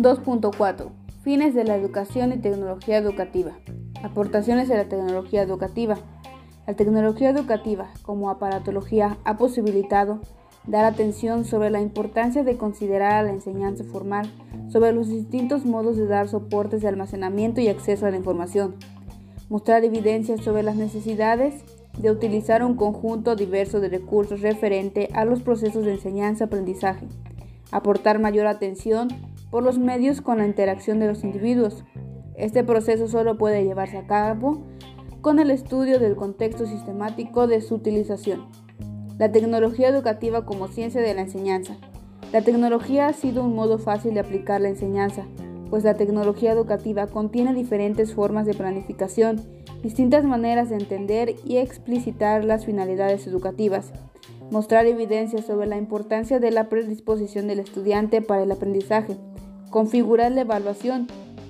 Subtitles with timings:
[0.00, 0.88] 2.4.
[1.22, 3.58] Fines de la educación y tecnología educativa.
[4.02, 5.98] Aportaciones de la tecnología educativa.
[6.66, 10.20] La tecnología educativa, como aparatología, ha posibilitado
[10.66, 14.30] dar atención sobre la importancia de considerar a la enseñanza formal,
[14.70, 18.76] sobre los distintos modos de dar soportes de almacenamiento y acceso a la información,
[19.50, 21.62] mostrar evidencias sobre las necesidades
[21.98, 27.06] de utilizar un conjunto diverso de recursos referente a los procesos de enseñanza-aprendizaje,
[27.70, 29.08] aportar mayor atención
[29.50, 31.84] por los medios con la interacción de los individuos.
[32.34, 34.66] Este proceso solo puede llevarse a cabo
[35.20, 38.46] con el estudio del contexto sistemático de su utilización.
[39.18, 41.76] La tecnología educativa como ciencia de la enseñanza.
[42.32, 45.26] La tecnología ha sido un modo fácil de aplicar la enseñanza,
[45.68, 49.40] pues la tecnología educativa contiene diferentes formas de planificación,
[49.82, 53.92] distintas maneras de entender y explicitar las finalidades educativas,
[54.50, 59.16] mostrar evidencias sobre la importancia de la predisposición del estudiante para el aprendizaje,
[59.70, 61.06] configurar la evaluación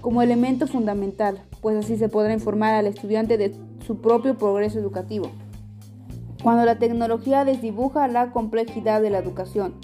[0.00, 3.54] como elemento fundamental, pues así se podrá informar al estudiante de
[3.86, 5.30] su propio progreso educativo.
[6.42, 9.74] Cuando la tecnología desdibuja la complejidad de la educación,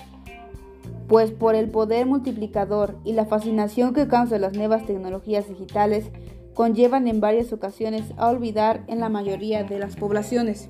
[1.09, 6.11] pues por el poder multiplicador y la fascinación que causan las nuevas tecnologías digitales,
[6.55, 10.69] conllevan en varias ocasiones a olvidar en la mayoría de las poblaciones.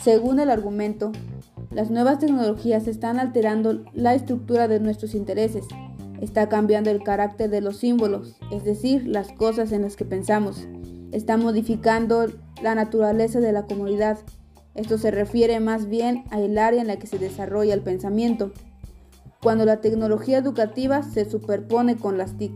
[0.00, 1.10] Según el argumento,
[1.70, 5.64] las nuevas tecnologías están alterando la estructura de nuestros intereses,
[6.20, 10.66] Está cambiando el carácter de los símbolos, es decir, las cosas en las que pensamos.
[11.12, 12.26] Está modificando
[12.62, 14.18] la naturaleza de la comunidad.
[14.74, 18.52] Esto se refiere más bien al área en la que se desarrolla el pensamiento.
[19.40, 22.52] Cuando la tecnología educativa se superpone con las TIC,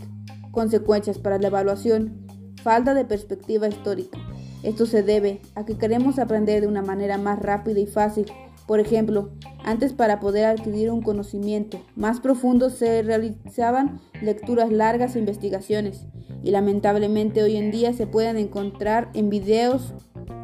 [0.51, 2.27] consecuencias para la evaluación,
[2.63, 4.19] falta de perspectiva histórica.
[4.63, 8.27] Esto se debe a que queremos aprender de una manera más rápida y fácil
[8.67, 9.31] por ejemplo,
[9.65, 16.07] antes para poder adquirir un conocimiento más profundo se realizaban lecturas largas e investigaciones
[16.43, 19.95] y lamentablemente hoy en día se pueden encontrar en videos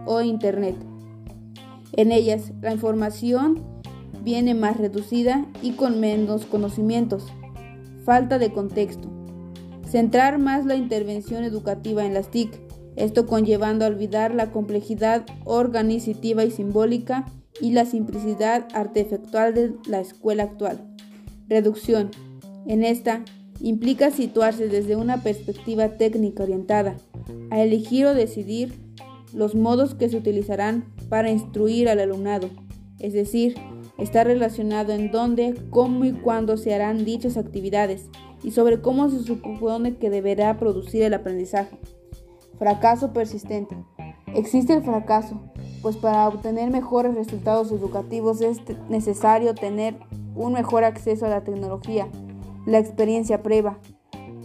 [0.07, 0.77] o internet.
[1.93, 3.65] En ellas la información
[4.23, 7.27] viene más reducida y con menos conocimientos.
[8.05, 9.09] Falta de contexto.
[9.87, 12.61] Centrar más la intervención educativa en las TIC,
[12.97, 17.27] esto conllevando a olvidar la complejidad organizativa y simbólica
[17.61, 20.81] y la simplicidad artefactual de la escuela actual.
[21.49, 22.11] Reducción.
[22.67, 23.25] En esta
[23.61, 26.97] implica situarse desde una perspectiva técnica orientada
[27.51, 28.75] a elegir o decidir
[29.33, 32.51] los modos que se utilizarán para instruir al alumnado,
[32.99, 33.55] es decir,
[33.99, 38.09] está relacionado en dónde, cómo y cuándo se harán dichas actividades
[38.43, 41.79] y sobre cómo se supone que deberá producir el aprendizaje.
[42.59, 43.77] Fracaso persistente.
[44.35, 45.41] Existe el fracaso,
[45.83, 49.97] pues para obtener mejores resultados educativos es necesario tener
[50.34, 52.09] un mejor acceso a la tecnología,
[52.66, 53.78] la experiencia previa,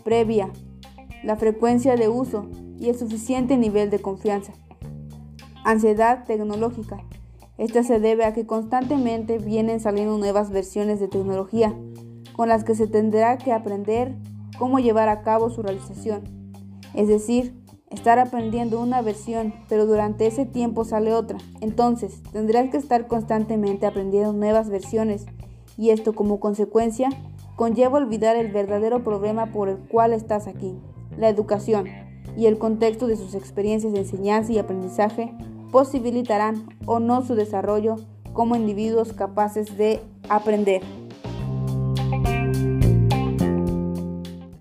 [0.03, 0.49] previa,
[1.23, 2.49] la frecuencia de uso
[2.79, 4.53] y el suficiente nivel de confianza.
[5.63, 6.97] Ansiedad tecnológica.
[7.57, 11.73] Esta se debe a que constantemente vienen saliendo nuevas versiones de tecnología,
[12.35, 14.15] con las que se tendrá que aprender
[14.57, 16.23] cómo llevar a cabo su realización,
[16.93, 17.62] es decir,
[17.93, 21.37] estar aprendiendo una versión, pero durante ese tiempo sale otra.
[21.61, 25.25] Entonces, tendrás que estar constantemente aprendiendo nuevas versiones
[25.77, 27.09] y esto como consecuencia
[27.55, 30.75] conlleva olvidar el verdadero problema por el cual estás aquí,
[31.17, 31.87] la educación
[32.35, 35.33] y el contexto de sus experiencias de enseñanza y aprendizaje
[35.71, 37.97] posibilitarán o no su desarrollo
[38.33, 40.81] como individuos capaces de aprender.